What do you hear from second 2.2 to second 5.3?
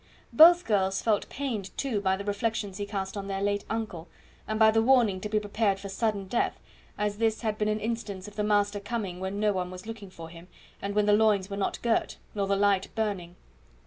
reflections he cast on their late uncle, and by the warning to